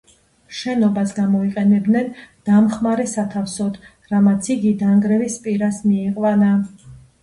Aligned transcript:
შენობას 0.59 1.13
გამოიყენებდნენ 1.17 2.09
დამხმარე 2.51 3.07
სათავსოდ, 3.13 3.81
რამაც 4.17 4.53
იგი 4.59 4.77
დანგრევის 4.85 5.41
პირას 5.49 5.83
მიიყვანა. 5.91 6.55